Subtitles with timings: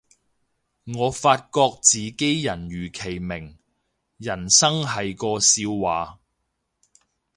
[0.95, 3.55] 我發覺自己人如其名，
[4.17, 6.19] 人生係個笑話